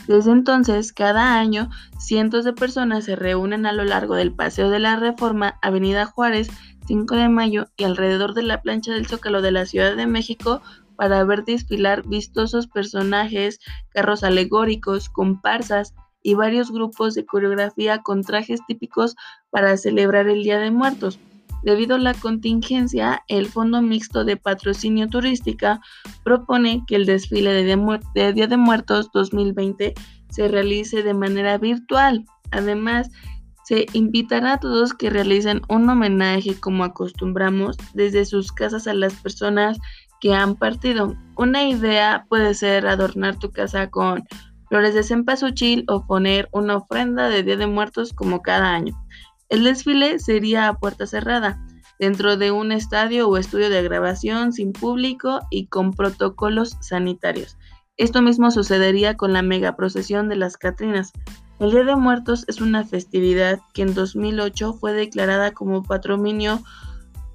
Desde 0.06 0.32
entonces, 0.32 0.92
cada 0.92 1.38
año, 1.38 1.70
cientos 1.98 2.44
de 2.44 2.52
personas 2.52 3.04
se 3.04 3.16
reúnen 3.16 3.64
a 3.64 3.72
lo 3.72 3.84
largo 3.84 4.14
del 4.14 4.34
Paseo 4.34 4.68
de 4.68 4.78
la 4.78 4.96
Reforma, 4.96 5.58
Avenida 5.62 6.04
Juárez, 6.04 6.48
5 6.86 7.16
de 7.16 7.28
Mayo 7.28 7.68
y 7.76 7.84
alrededor 7.84 8.34
de 8.34 8.42
la 8.42 8.60
plancha 8.60 8.92
del 8.92 9.06
Zócalo 9.06 9.40
de 9.40 9.52
la 9.52 9.64
Ciudad 9.64 9.96
de 9.96 10.06
México 10.06 10.60
para 10.96 11.24
ver 11.24 11.44
desfilar 11.44 12.06
vistosos 12.06 12.66
personajes, 12.66 13.60
carros 13.90 14.22
alegóricos, 14.22 15.08
comparsas, 15.08 15.94
y 16.24 16.34
varios 16.34 16.72
grupos 16.72 17.14
de 17.14 17.24
coreografía 17.24 18.02
con 18.02 18.22
trajes 18.22 18.60
típicos 18.66 19.14
para 19.50 19.76
celebrar 19.76 20.26
el 20.26 20.42
Día 20.42 20.58
de 20.58 20.72
Muertos. 20.72 21.20
Debido 21.62 21.94
a 21.94 21.98
la 21.98 22.14
contingencia, 22.14 23.22
el 23.28 23.46
Fondo 23.46 23.80
Mixto 23.80 24.24
de 24.24 24.36
Patrocinio 24.36 25.08
Turística 25.08 25.80
propone 26.24 26.82
que 26.86 26.96
el 26.96 27.06
desfile 27.06 27.52
de, 27.52 28.32
Día 28.32 28.46
de 28.46 28.56
Muertos 28.56 29.10
2020 29.12 29.94
se 30.30 30.48
realice 30.48 31.02
de 31.02 31.14
manera 31.14 31.56
virtual. 31.58 32.24
Además, 32.50 33.10
se 33.64 33.86
invitará 33.92 34.54
a 34.54 34.60
todos 34.60 34.92
que 34.92 35.08
realicen 35.08 35.62
un 35.68 35.88
homenaje 35.88 36.58
como 36.58 36.84
acostumbramos 36.84 37.76
desde 37.94 38.26
sus 38.26 38.52
casas 38.52 38.86
a 38.86 38.92
las 38.92 39.14
personas 39.14 39.78
que 40.20 40.34
han 40.34 40.56
partido. 40.56 41.16
Una 41.36 41.64
idea 41.64 42.26
puede 42.28 42.54
ser 42.54 42.86
adornar 42.86 43.38
tu 43.38 43.50
casa 43.50 43.88
con 43.88 44.22
flores 44.74 44.92
de 44.92 45.04
cempasúchil 45.04 45.84
o 45.86 46.04
poner 46.04 46.48
una 46.50 46.78
ofrenda 46.78 47.28
de 47.28 47.44
Día 47.44 47.56
de 47.56 47.68
Muertos 47.68 48.12
como 48.12 48.42
cada 48.42 48.74
año. 48.74 49.00
El 49.48 49.62
desfile 49.62 50.18
sería 50.18 50.66
a 50.66 50.74
puerta 50.74 51.06
cerrada, 51.06 51.64
dentro 52.00 52.36
de 52.36 52.50
un 52.50 52.72
estadio 52.72 53.28
o 53.28 53.36
estudio 53.36 53.70
de 53.70 53.84
grabación 53.84 54.52
sin 54.52 54.72
público 54.72 55.38
y 55.48 55.68
con 55.68 55.92
protocolos 55.92 56.76
sanitarios. 56.80 57.56
Esto 57.96 58.20
mismo 58.20 58.50
sucedería 58.50 59.16
con 59.16 59.32
la 59.32 59.42
mega 59.42 59.76
procesión 59.76 60.28
de 60.28 60.34
las 60.34 60.56
Catrinas. 60.56 61.12
El 61.60 61.70
Día 61.70 61.84
de 61.84 61.94
Muertos 61.94 62.44
es 62.48 62.60
una 62.60 62.82
festividad 62.82 63.60
que 63.74 63.82
en 63.82 63.94
2008 63.94 64.72
fue 64.72 64.92
declarada 64.92 65.52
como 65.52 65.84
patrimonio 65.84 66.60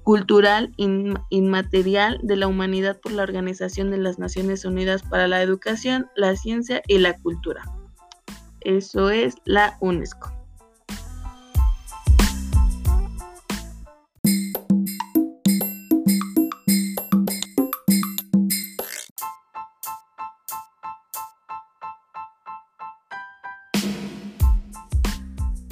cultural 0.02 0.72
inmaterial 0.76 2.18
de 2.22 2.36
la 2.36 2.46
humanidad 2.46 3.00
por 3.00 3.12
la 3.12 3.22
Organización 3.22 3.90
de 3.90 3.98
las 3.98 4.18
Naciones 4.18 4.64
Unidas 4.64 5.02
para 5.02 5.28
la 5.28 5.42
Educación, 5.42 6.08
la 6.16 6.36
Ciencia 6.36 6.82
y 6.86 6.98
la 6.98 7.16
Cultura. 7.18 7.62
Eso 8.60 9.10
es 9.10 9.36
la 9.44 9.76
UNESCO. 9.80 10.32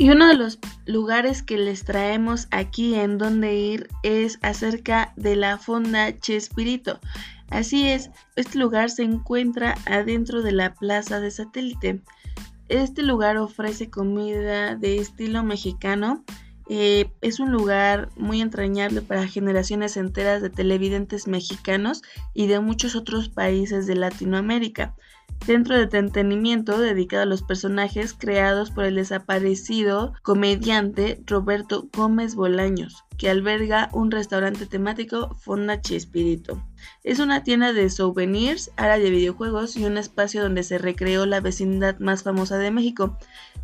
Y 0.01 0.11
uno 0.11 0.29
de 0.29 0.35
los 0.35 0.59
lugares 0.89 1.43
que 1.43 1.59
les 1.59 1.85
traemos 1.85 2.49
aquí 2.51 2.95
en 2.95 3.19
donde 3.19 3.55
ir 3.55 3.89
es 4.03 4.39
acerca 4.41 5.13
de 5.17 5.37
la 5.37 5.59
fonda 5.59 6.19
Chespirito. 6.19 6.99
Así 7.51 7.89
es, 7.89 8.11
este 8.37 8.59
lugar 8.59 8.89
se 8.89 9.03
encuentra 9.03 9.75
adentro 9.85 10.43
de 10.43 10.53
la 10.53 10.75
plaza 10.75 11.21
de 11.21 11.31
satélite. 11.31 12.01
Este 12.69 13.03
lugar 13.03 13.37
ofrece 13.37 13.91
comida 13.91 14.77
de 14.77 14.99
estilo 14.99 15.43
mexicano. 15.43 16.25
Eh, 16.71 17.11
es 17.21 17.39
un 17.39 17.53
lugar 17.53 18.09
muy 18.17 18.41
entrañable 18.41 19.03
para 19.03 19.29
generaciones 19.29 19.99
enteras 19.99 20.41
de 20.41 20.49
televidentes 20.49 21.27
mexicanos 21.27 22.03
y 22.33 22.47
de 22.47 22.61
muchos 22.61 22.97
otros 22.97 23.29
países 23.29 23.87
de 23.87 23.95
Latinoamérica 23.95 24.95
centro 25.45 25.77
de 25.77 25.83
entretenimiento 25.83 26.79
dedicado 26.79 27.23
a 27.23 27.27
los 27.27 27.43
personajes 27.43 28.13
creados 28.13 28.71
por 28.71 28.85
el 28.85 28.97
desaparecido 28.97 30.13
comediante 30.23 31.23
Roberto 31.27 31.89
Gómez 31.97 32.35
Bolaños, 32.35 33.05
que 33.17 33.31
alberga 33.31 33.89
un 33.93 34.11
restaurante 34.11 34.67
temático 34.67 35.35
Fonda 35.41 35.81
Chespirito. 35.81 36.63
Es 37.03 37.19
una 37.19 37.45
tienda 37.45 37.73
de 37.73 37.89
souvenirs, 37.89 38.71
área 38.77 38.99
de 38.99 39.11
videojuegos 39.11 39.77
y 39.77 39.85
un 39.85 39.97
espacio 39.97 40.43
donde 40.43 40.63
se 40.65 40.77
recreó 40.77 41.25
la 41.25 41.41
vecindad 41.41 41.99
más 41.99 42.23
famosa 42.23 42.59
de 42.59 42.71
México. 42.71 43.17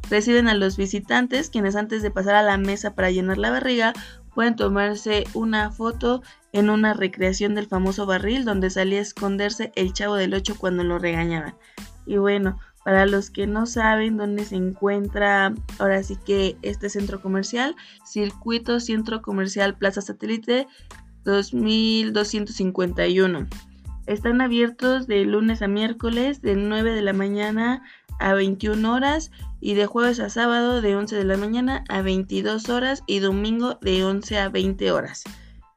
Reciben 0.08 0.48
a 0.48 0.54
los 0.54 0.76
visitantes, 0.76 1.50
quienes 1.50 1.76
antes 1.76 2.02
de 2.02 2.10
pasar 2.10 2.34
a 2.34 2.42
la 2.42 2.56
mesa 2.56 2.94
para 2.94 3.10
llenar 3.10 3.38
la 3.38 3.50
barriga, 3.50 3.92
pueden 4.34 4.56
tomarse 4.56 5.24
una 5.34 5.70
foto 5.70 6.22
en 6.54 6.70
una 6.70 6.94
recreación 6.94 7.54
del 7.56 7.66
famoso 7.66 8.06
barril 8.06 8.44
donde 8.44 8.70
salía 8.70 9.00
a 9.00 9.02
esconderse 9.02 9.72
el 9.74 9.92
chavo 9.92 10.14
del 10.14 10.34
8 10.34 10.54
cuando 10.56 10.84
lo 10.84 11.00
regañaban. 11.00 11.56
Y 12.06 12.18
bueno, 12.18 12.60
para 12.84 13.06
los 13.06 13.30
que 13.30 13.48
no 13.48 13.66
saben 13.66 14.16
dónde 14.16 14.44
se 14.44 14.54
encuentra 14.54 15.52
ahora 15.80 16.00
sí 16.04 16.16
que 16.24 16.56
este 16.62 16.88
centro 16.88 17.20
comercial, 17.20 17.74
Circuito 18.06 18.78
Centro 18.78 19.20
Comercial 19.20 19.76
Plaza 19.76 20.00
Satélite 20.00 20.68
2251. 21.24 23.48
Están 24.06 24.40
abiertos 24.40 25.08
de 25.08 25.24
lunes 25.24 25.60
a 25.60 25.66
miércoles 25.66 26.40
de 26.40 26.54
9 26.54 26.92
de 26.92 27.02
la 27.02 27.14
mañana 27.14 27.82
a 28.20 28.32
21 28.32 28.94
horas 28.94 29.32
y 29.60 29.74
de 29.74 29.86
jueves 29.86 30.20
a 30.20 30.28
sábado 30.28 30.80
de 30.80 30.94
11 30.94 31.16
de 31.16 31.24
la 31.24 31.36
mañana 31.36 31.82
a 31.88 32.00
22 32.00 32.68
horas 32.68 33.02
y 33.08 33.18
domingo 33.18 33.80
de 33.80 34.04
11 34.04 34.38
a 34.38 34.48
20 34.50 34.92
horas. 34.92 35.24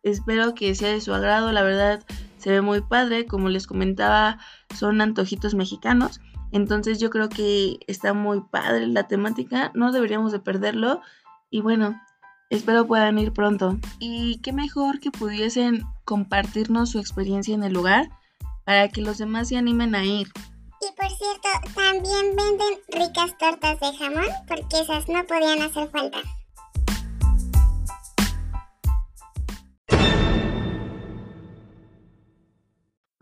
Espero 0.08 0.56
que 0.56 0.74
sea 0.74 0.94
de 0.94 1.02
su 1.02 1.14
agrado, 1.14 1.52
la 1.52 1.64
verdad 1.64 2.04
se 2.38 2.52
ve 2.52 2.62
muy 2.62 2.82
padre, 2.82 3.26
como 3.26 3.50
les 3.50 3.68
comentaba, 3.68 4.40
son 4.74 5.02
antojitos 5.02 5.54
mexicanos, 5.54 6.22
entonces 6.54 7.00
yo 7.00 7.10
creo 7.10 7.28
que 7.28 7.80
está 7.88 8.14
muy 8.14 8.42
padre 8.42 8.88
la 8.88 9.08
temática, 9.08 9.72
no 9.74 9.92
deberíamos 9.92 10.32
de 10.32 10.40
perderlo 10.40 11.02
y 11.50 11.60
bueno, 11.60 12.02
espero 12.50 12.88
puedan 12.88 13.20
ir 13.20 13.34
pronto. 13.34 13.78
Y 14.00 14.40
qué 14.40 14.54
mejor 14.54 15.02
que 15.02 15.12
pudiesen 15.12 15.84
compartirnos 16.06 16.92
su 16.92 17.00
experiencia 17.00 17.54
en 17.54 17.64
el 17.64 17.74
lugar 17.74 18.10
para 18.66 18.88
que 18.88 19.02
los 19.02 19.18
demás 19.18 19.50
se 19.50 19.58
animen 19.58 19.94
a 19.94 20.06
ir. 20.06 20.30
Y 20.80 20.96
por 20.96 21.10
cierto, 21.10 21.50
también 21.76 22.36
venden 22.36 22.80
ricas 22.90 23.38
tortas 23.38 23.80
de 23.80 23.98
jamón 23.98 24.28
porque 24.48 24.80
esas 24.80 25.10
no 25.10 25.26
podían 25.26 25.62
hacer 25.64 25.90
falta. 25.90 26.20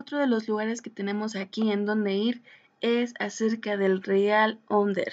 Otro 0.06 0.20
de 0.20 0.28
los 0.28 0.46
lugares 0.46 0.82
que 0.82 0.90
tenemos 0.90 1.34
aquí 1.34 1.72
en 1.72 1.84
donde 1.84 2.14
ir 2.14 2.44
es 2.80 3.12
acerca 3.18 3.76
del 3.76 4.04
Real 4.04 4.60
Onder, 4.68 5.12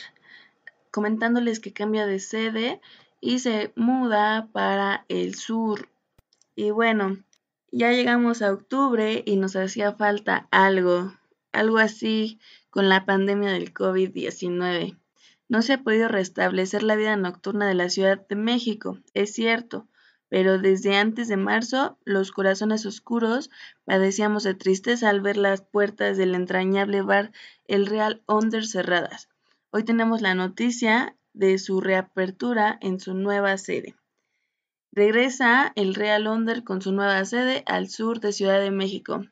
comentándoles 0.92 1.60
que 1.60 1.74
cambia 1.74 2.06
de 2.06 2.20
sede 2.20 2.80
y 3.20 3.40
se 3.40 3.74
muda 3.76 4.50
para 4.52 5.04
el 5.10 5.34
sur. 5.34 5.90
Y 6.56 6.70
bueno, 6.70 7.18
ya 7.72 7.92
llegamos 7.92 8.44
a 8.44 8.54
octubre 8.54 9.24
y 9.26 9.36
nos 9.38 9.56
hacía 9.56 9.94
falta 9.94 10.48
algo, 10.52 11.12
algo 11.52 11.80
así 11.80 12.40
con 12.70 12.88
la 12.88 13.04
pandemia 13.04 13.50
del 13.50 13.74
COVID-19. 13.74 14.96
No 15.50 15.64
se 15.64 15.74
ha 15.74 15.82
podido 15.82 16.08
restablecer 16.08 16.84
la 16.84 16.96
vida 16.96 17.16
nocturna 17.16 17.68
de 17.68 17.74
la 17.74 17.90
Ciudad 17.90 18.28
de 18.28 18.36
México, 18.36 19.00
es 19.16 19.34
cierto, 19.34 19.88
pero 20.34 20.58
desde 20.58 20.98
antes 20.98 21.28
de 21.28 21.38
marzo 21.38 22.00
los 22.06 22.32
corazones 22.32 22.88
oscuros 22.88 23.52
padecíamos 23.86 24.42
de 24.42 24.56
tristeza 24.56 25.12
al 25.12 25.22
ver 25.22 25.38
las 25.38 25.62
puertas 25.62 26.18
del 26.18 26.34
entrañable 26.34 27.04
bar 27.04 27.32
El 27.68 27.86
Real 27.86 28.24
Onder 28.26 28.66
cerradas. 28.66 29.30
Hoy 29.70 29.84
tenemos 29.84 30.24
la 30.24 30.34
noticia 30.34 31.16
de 31.34 31.60
su 31.60 31.82
reapertura 31.82 32.80
en 32.82 33.00
su 33.00 33.14
nueva 33.14 33.60
sede. 33.60 33.96
Regresa 34.92 35.72
el 35.76 35.94
Real 35.94 36.26
Onder 36.26 36.64
con 36.64 36.82
su 36.82 36.94
nueva 36.94 37.24
sede 37.26 37.62
al 37.68 37.88
sur 37.88 38.20
de 38.20 38.34
Ciudad 38.34 38.60
de 38.60 38.72
México. 38.72 39.28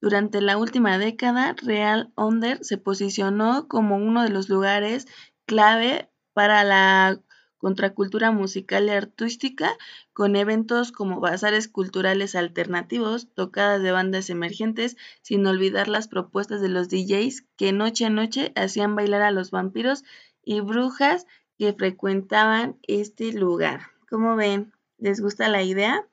Durante 0.00 0.40
la 0.40 0.58
última 0.58 0.96
década, 0.98 1.56
Real 1.60 2.12
Onder 2.14 2.64
se 2.64 2.78
posicionó 2.78 3.66
como 3.66 3.96
uno 3.96 4.22
de 4.22 4.30
los 4.30 4.48
lugares 4.48 5.08
clave 5.44 6.08
para 6.34 6.62
la 6.62 7.20
contracultura 7.60 8.32
musical 8.32 8.86
y 8.86 8.90
artística, 8.90 9.76
con 10.14 10.34
eventos 10.34 10.92
como 10.92 11.20
bazares 11.20 11.68
culturales 11.68 12.34
alternativos, 12.34 13.28
tocadas 13.34 13.82
de 13.82 13.92
bandas 13.92 14.30
emergentes, 14.30 14.96
sin 15.20 15.46
olvidar 15.46 15.86
las 15.86 16.08
propuestas 16.08 16.62
de 16.62 16.70
los 16.70 16.88
DJs 16.88 17.44
que 17.56 17.72
noche 17.72 18.06
a 18.06 18.10
noche 18.10 18.52
hacían 18.56 18.96
bailar 18.96 19.20
a 19.22 19.30
los 19.30 19.50
vampiros 19.50 20.04
y 20.42 20.60
brujas 20.60 21.26
que 21.58 21.74
frecuentaban 21.74 22.78
este 22.88 23.32
lugar. 23.32 23.82
¿Cómo 24.08 24.36
ven? 24.36 24.72
¿Les 24.96 25.20
gusta 25.20 25.48
la 25.48 25.62
idea? 25.62 26.06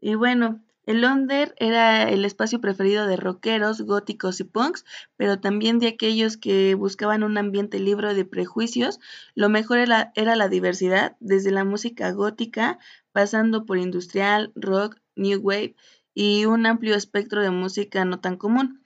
Y 0.00 0.16
bueno, 0.16 0.60
el 0.90 1.04
Onder 1.04 1.54
era 1.58 2.08
el 2.10 2.24
espacio 2.24 2.60
preferido 2.60 3.06
de 3.06 3.16
rockeros, 3.16 3.82
góticos 3.82 4.40
y 4.40 4.44
punks, 4.44 4.84
pero 5.16 5.38
también 5.38 5.78
de 5.78 5.86
aquellos 5.86 6.36
que 6.36 6.74
buscaban 6.74 7.22
un 7.22 7.38
ambiente 7.38 7.78
libre 7.78 8.12
de 8.12 8.24
prejuicios. 8.24 8.98
Lo 9.36 9.48
mejor 9.48 9.78
era, 9.78 10.10
la 10.16 10.48
diversidad, 10.48 11.16
desde 11.20 11.52
la 11.52 11.64
música 11.64 12.10
gótica, 12.10 12.80
pasando 13.12 13.66
por 13.66 13.78
industrial, 13.78 14.50
rock, 14.56 14.96
new 15.14 15.40
wave 15.40 15.76
y 16.12 16.46
un 16.46 16.66
amplio 16.66 16.96
espectro 16.96 17.40
de 17.40 17.52
música 17.52 18.04
no 18.04 18.18
tan 18.18 18.36
común. 18.36 18.82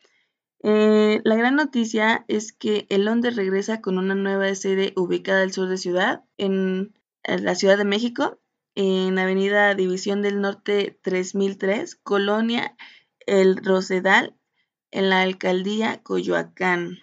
Eh, 0.62 1.22
la 1.24 1.36
gran 1.36 1.56
noticia 1.56 2.26
es 2.28 2.52
que 2.52 2.86
el 2.90 3.08
Onder 3.08 3.34
regresa 3.34 3.80
con 3.80 3.96
una 3.96 4.14
nueva 4.14 4.54
sede 4.54 4.92
ubicada 4.94 5.42
al 5.42 5.52
sur 5.52 5.68
de 5.68 5.78
ciudad, 5.78 6.22
en 6.36 6.92
la 7.22 7.54
Ciudad 7.54 7.78
de 7.78 7.86
México, 7.86 8.38
en 8.74 9.18
Avenida 9.18 9.74
División 9.74 10.22
del 10.22 10.40
Norte 10.40 10.98
3003, 11.02 11.96
Colonia 11.96 12.76
El 13.26 13.56
Rosedal, 13.56 14.34
en 14.90 15.10
la 15.10 15.22
alcaldía 15.22 16.02
Coyoacán. 16.02 16.98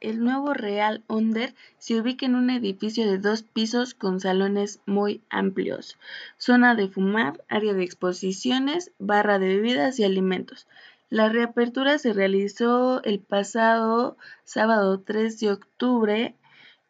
El 0.00 0.24
nuevo 0.24 0.54
Real 0.54 1.04
Onder 1.08 1.54
se 1.78 2.00
ubica 2.00 2.24
en 2.24 2.34
un 2.34 2.48
edificio 2.48 3.06
de 3.06 3.18
dos 3.18 3.42
pisos 3.42 3.92
con 3.92 4.18
salones 4.18 4.80
muy 4.86 5.22
amplios, 5.28 5.98
zona 6.38 6.74
de 6.74 6.88
fumar, 6.88 7.44
área 7.48 7.74
de 7.74 7.84
exposiciones, 7.84 8.92
barra 8.98 9.38
de 9.38 9.48
bebidas 9.48 9.98
y 9.98 10.04
alimentos. 10.04 10.66
La 11.10 11.28
reapertura 11.28 11.98
se 11.98 12.14
realizó 12.14 13.02
el 13.02 13.18
pasado 13.18 14.16
sábado 14.44 15.00
3 15.00 15.38
de 15.40 15.52
octubre 15.52 16.34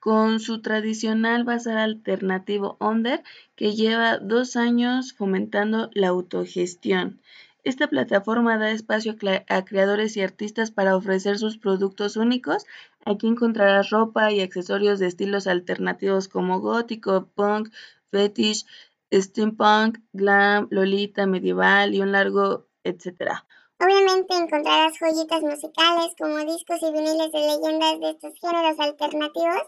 con 0.00 0.40
su 0.40 0.62
tradicional 0.62 1.45
bazar 1.45 1.78
alternativo 1.78 2.76
Onder, 2.80 3.23
que 3.54 3.73
lleva 3.73 4.19
dos 4.19 4.57
años 4.57 5.12
fomentando 5.12 5.90
la 5.95 6.09
autogestión. 6.09 7.21
Esta 7.62 7.88
plataforma 7.88 8.59
da 8.59 8.71
espacio 8.71 9.14
a 9.49 9.64
creadores 9.64 10.16
y 10.16 10.23
artistas 10.23 10.71
para 10.71 10.97
ofrecer 10.97 11.38
sus 11.38 11.59
productos 11.59 12.16
únicos. 12.16 12.64
Aquí 13.04 13.26
encontrarás 13.28 13.90
ropa 13.90 14.33
y 14.33 14.40
accesorios 14.40 14.99
de 14.99 15.07
estilos 15.07 15.47
alternativos 15.47 16.28
como 16.28 16.61
gótico, 16.61 17.29
punk, 17.35 17.68
fetish, 18.11 18.64
steampunk, 19.12 19.98
glam, 20.12 20.68
lolita, 20.70 21.27
medieval 21.27 21.94
y 21.94 22.01
un 22.01 22.12
largo 22.12 22.66
etcétera. 22.85 23.46
Obviamente 23.79 24.35
encontrarás 24.35 24.98
joyitas 24.98 25.42
musicales 25.42 26.14
como 26.18 26.38
discos 26.38 26.83
y 26.83 26.92
viniles 26.92 27.33
de 27.33 27.40
leyendas 27.40 28.01
de 28.01 28.11
estos 28.11 28.35
géneros 28.38 28.79
alternativos, 28.79 29.62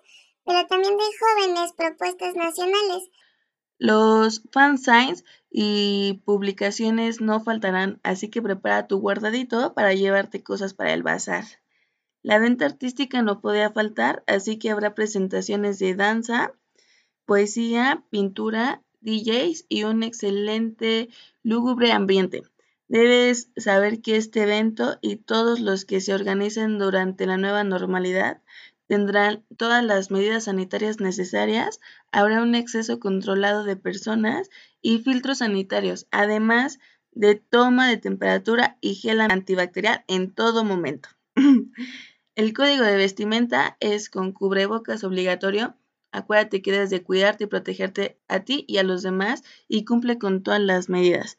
pero 0.44 0.66
también 0.66 0.96
de 0.96 1.04
jóvenes 1.20 1.72
propuestas 1.72 2.34
nacionales. 2.34 3.10
Los 3.78 4.42
fansigns 4.52 5.24
y 5.50 6.22
publicaciones 6.24 7.20
no 7.20 7.40
faltarán, 7.40 8.00
así 8.02 8.28
que 8.28 8.40
prepara 8.40 8.86
tu 8.86 8.98
guardadito 8.98 9.74
para 9.74 9.92
llevarte 9.92 10.42
cosas 10.42 10.72
para 10.74 10.92
el 10.92 11.02
bazar. 11.02 11.44
La 12.22 12.38
venta 12.38 12.66
artística 12.66 13.22
no 13.22 13.40
podía 13.40 13.70
faltar, 13.70 14.22
así 14.28 14.58
que 14.58 14.70
habrá 14.70 14.94
presentaciones 14.94 15.80
de 15.80 15.96
danza, 15.96 16.52
poesía, 17.24 18.04
pintura, 18.10 18.82
DJs 19.00 19.66
y 19.68 19.82
un 19.82 20.04
excelente 20.04 21.08
lúgubre 21.42 21.90
ambiente. 21.90 22.42
Debes 22.86 23.50
saber 23.56 24.00
que 24.02 24.16
este 24.16 24.42
evento 24.42 24.98
y 25.00 25.16
todos 25.16 25.60
los 25.60 25.84
que 25.84 26.00
se 26.00 26.14
organicen 26.14 26.78
durante 26.78 27.26
la 27.26 27.38
nueva 27.38 27.64
normalidad 27.64 28.42
tendrán 28.92 29.42
todas 29.56 29.82
las 29.82 30.10
medidas 30.10 30.44
sanitarias 30.44 31.00
necesarias, 31.00 31.80
habrá 32.10 32.42
un 32.42 32.54
exceso 32.54 33.00
controlado 33.00 33.64
de 33.64 33.74
personas 33.74 34.50
y 34.82 34.98
filtros 34.98 35.38
sanitarios, 35.38 36.06
además 36.10 36.78
de 37.10 37.36
toma 37.36 37.88
de 37.88 37.96
temperatura 37.96 38.76
y 38.82 38.96
gel 38.96 39.22
antibacterial 39.22 40.04
en 40.08 40.30
todo 40.30 40.62
momento. 40.62 41.08
El 42.34 42.52
código 42.52 42.84
de 42.84 42.98
vestimenta 42.98 43.78
es 43.80 44.10
con 44.10 44.32
cubrebocas 44.32 45.04
obligatorio. 45.04 45.74
Acuérdate 46.12 46.60
que 46.60 46.72
debes 46.72 46.90
de 46.90 47.02
cuidarte 47.02 47.44
y 47.44 47.46
protegerte 47.46 48.18
a 48.28 48.40
ti 48.40 48.66
y 48.68 48.76
a 48.76 48.82
los 48.82 49.02
demás 49.02 49.42
y 49.68 49.86
cumple 49.86 50.18
con 50.18 50.42
todas 50.42 50.60
las 50.60 50.90
medidas. 50.90 51.38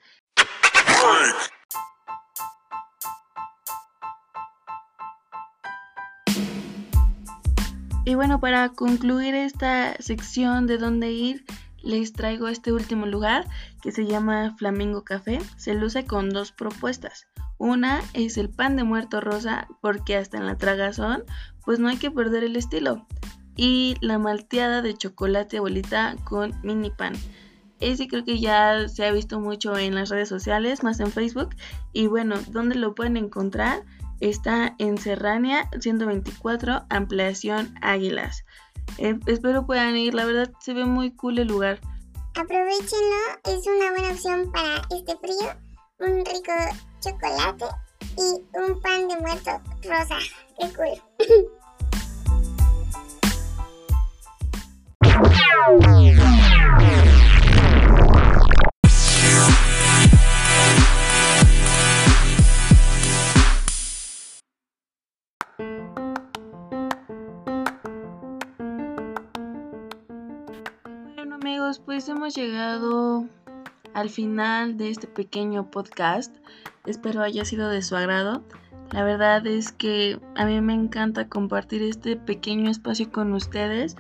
Y 8.06 8.16
bueno, 8.16 8.42
para 8.42 8.70
concluir 8.70 9.34
esta 9.34 9.96
sección 10.00 10.68
de 10.68 10.78
dónde 10.78 11.12
ir, 11.12 11.46
les 11.82 12.12
traigo 12.12 12.50
este 12.50 12.74
último 12.74 13.06
lugar 13.06 13.48
que 13.82 13.92
se 13.92 14.06
llama 14.06 14.56
Flamingo 14.58 15.04
Café. 15.04 15.40
Se 15.56 15.74
luce 15.74 16.06
con 16.06 16.30
dos 16.30 16.52
propuestas. 16.52 17.28
Una 17.58 18.02
es 18.14 18.38
el 18.38 18.50
pan 18.50 18.76
de 18.76 18.84
muerto 18.84 19.22
rosa, 19.22 19.68
porque 19.82 20.18
hasta 20.18 20.38
en 20.38 20.46
la 20.46 20.58
tragazón, 20.58 21.24
pues 21.64 21.80
no 21.80 21.88
hay 21.88 21.98
que 21.98 22.12
perder 22.12 22.44
el 22.44 22.58
estilo. 22.58 23.08
Y 23.56 23.96
la 24.02 24.20
malteada 24.20 24.82
de 24.82 24.96
chocolate 24.96 25.58
abuelita 25.58 26.18
con 26.26 26.54
mini 26.62 26.90
pan. 26.90 27.14
Ese 27.80 28.08
creo 28.08 28.26
que 28.26 28.40
ya 28.40 28.88
se 28.90 29.06
ha 29.06 29.12
visto 29.12 29.40
mucho 29.40 29.78
en 29.78 29.96
las 29.96 30.10
redes 30.10 30.28
sociales, 30.28 30.84
más 30.84 31.00
en 31.00 31.12
Facebook. 31.12 31.56
Y 31.94 32.08
bueno, 32.08 32.36
¿dónde 32.50 32.76
lo 32.76 32.96
pueden 32.96 33.16
encontrar? 33.16 33.84
Está 34.24 34.74
en 34.78 34.98
Serrania 34.98 35.70
124, 35.82 36.86
ampliación 36.90 37.78
Águilas. 37.82 38.46
Eh, 38.98 39.20
espero 39.26 39.66
puedan 39.66 39.98
ir, 39.98 40.14
la 40.14 40.24
verdad 40.24 40.50
se 40.62 40.74
ve 40.74 40.86
muy 40.86 41.14
cool 41.14 41.40
el 41.40 41.50
lugar. 41.50 41.82
Aprovechenlo, 42.34 43.18
es 43.44 43.68
una 43.68 43.92
buena 43.92 44.12
opción 44.14 44.50
para 44.54 44.82
este 44.92 45.18
frío. 45.18 45.52
Un 46.00 46.24
rico 46.24 46.54
chocolate 47.02 47.66
y 48.18 48.42
un 48.58 48.80
pan 48.80 49.10
de 49.10 49.20
muerto 49.20 49.62
rosa. 49.84 50.20
Qué 50.58 50.72
cool. 50.74 51.02
pues 71.86 72.08
hemos 72.08 72.36
llegado 72.36 73.26
al 73.94 74.10
final 74.10 74.78
de 74.78 74.90
este 74.90 75.08
pequeño 75.08 75.70
podcast. 75.70 76.34
Espero 76.86 77.22
haya 77.22 77.44
sido 77.44 77.68
de 77.68 77.82
su 77.82 77.98
agrado. 77.98 78.44
La 78.92 79.04
verdad 79.04 79.46
es 79.46 79.74
que 79.74 80.22
a 80.36 80.46
mí 80.46 80.62
me 80.62 80.74
encanta 80.74 81.28
compartir 81.28 81.82
este 81.82 82.16
pequeño 82.16 82.72
espacio 82.72 83.12
con 83.12 83.34
ustedes. 83.34 83.98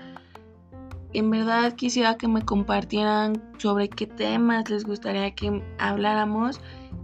En 1.11 1.29
verdad 1.31 1.73
quisiera 1.73 2.15
que 2.15 2.29
me 2.29 2.43
compartieran 2.43 3.43
sobre 3.57 3.89
qué 3.89 4.07
temas 4.07 4.69
les 4.69 4.85
gustaría 4.85 5.35
que 5.35 5.61
habláramos 5.79 6.61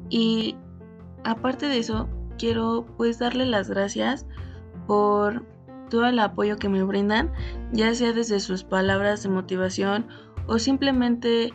y 0.09 0.55
aparte 1.25 1.67
de 1.67 1.79
eso 1.79 2.07
quiero 2.37 2.85
pues 2.95 3.19
darle 3.19 3.45
las 3.45 3.69
gracias 3.69 4.25
por 4.87 5.45
todo 5.89 6.05
el 6.05 6.19
apoyo 6.19 6.57
que 6.57 6.69
me 6.69 6.83
brindan, 6.83 7.33
ya 7.73 7.93
sea 7.93 8.13
desde 8.13 8.39
sus 8.39 8.63
palabras 8.63 9.23
de 9.23 9.29
motivación 9.29 10.07
o 10.49 10.59
simplemente 10.59 11.53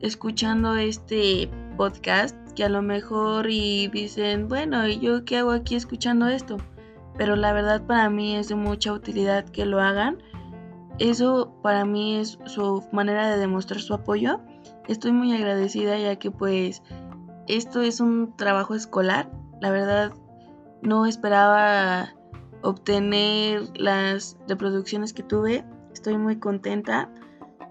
escuchando 0.00 0.76
este 0.76 1.50
podcast 1.76 2.34
que 2.54 2.64
a 2.64 2.68
lo 2.70 2.80
mejor 2.80 3.50
y 3.50 3.88
dicen, 3.88 4.48
bueno, 4.48 4.86
¿y 4.88 4.98
yo 4.98 5.24
qué 5.24 5.38
hago 5.38 5.50
aquí 5.50 5.74
escuchando 5.74 6.26
esto? 6.28 6.56
Pero 7.18 7.36
la 7.36 7.52
verdad 7.52 7.86
para 7.86 8.08
mí 8.08 8.36
es 8.36 8.48
de 8.48 8.54
mucha 8.54 8.92
utilidad 8.92 9.44
que 9.44 9.66
lo 9.66 9.80
hagan 9.80 10.18
eso 10.98 11.54
para 11.62 11.84
mí 11.84 12.16
es 12.16 12.38
su 12.46 12.82
manera 12.90 13.28
de 13.28 13.38
demostrar 13.38 13.80
su 13.80 13.92
apoyo. 13.92 14.40
Estoy 14.88 15.12
muy 15.12 15.34
agradecida 15.34 15.98
ya 15.98 16.16
que 16.16 16.30
pues 16.30 16.82
esto 17.48 17.82
es 17.82 18.00
un 18.00 18.34
trabajo 18.36 18.74
escolar. 18.74 19.30
La 19.60 19.70
verdad 19.70 20.12
no 20.80 21.04
esperaba 21.04 22.14
obtener 22.62 23.78
las 23.78 24.38
reproducciones 24.48 25.12
que 25.12 25.22
tuve. 25.22 25.64
Estoy 25.92 26.16
muy 26.16 26.38
contenta 26.38 27.10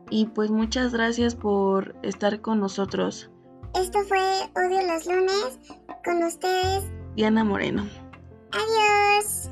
y 0.10 0.26
pues 0.28 0.52
muchas 0.52 0.94
gracias 0.94 1.36
por 1.36 1.96
estar 2.04 2.42
con 2.42 2.60
nosotros. 2.60 3.30
Esto 3.76 4.00
fue 4.08 4.20
Odio 4.56 4.82
los 4.88 5.06
lunes 5.06 5.60
con 6.04 6.24
ustedes. 6.24 6.84
Diana 7.16 7.44
Moreno. 7.44 7.88
Adiós. 8.52 9.50